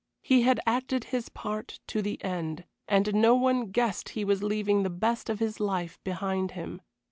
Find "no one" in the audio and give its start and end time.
3.13-3.69